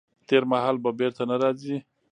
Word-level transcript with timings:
تېر 0.27 0.43
مهال 0.51 0.75
به 0.83 0.89
بیرته 0.99 1.23
نه 1.29 1.35
راځي. 1.41 1.77